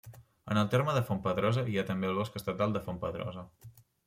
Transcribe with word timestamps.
En 0.53 0.57
el 0.61 0.69
terme 0.75 0.95
de 0.95 1.03
Fontpedrosa 1.09 1.67
hi 1.67 1.77
ha 1.77 1.83
també 1.91 2.09
el 2.13 2.19
Bosc 2.21 2.41
Estatal 2.41 2.75
de 2.79 2.83
Fontpedrosa. 2.89 3.47